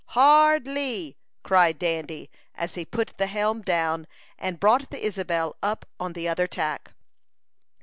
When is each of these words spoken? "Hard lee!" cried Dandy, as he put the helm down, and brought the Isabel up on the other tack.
"Hard 0.17 0.65
lee!" 0.65 1.15
cried 1.43 1.77
Dandy, 1.77 2.31
as 2.55 2.73
he 2.73 2.85
put 2.85 3.13
the 3.19 3.27
helm 3.27 3.61
down, 3.61 4.07
and 4.39 4.59
brought 4.59 4.89
the 4.89 5.05
Isabel 5.05 5.55
up 5.61 5.85
on 5.99 6.13
the 6.13 6.27
other 6.27 6.47
tack. 6.47 6.95